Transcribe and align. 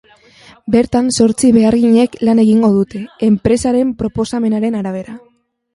Bertan 0.75 1.11
zortzi 1.17 1.51
beharginek 1.57 2.17
lan 2.29 2.41
egingo 2.47 2.73
dute, 2.79 3.05
enpresaren 3.31 3.95
proposamenaren 4.03 4.81
arabera. 4.85 5.21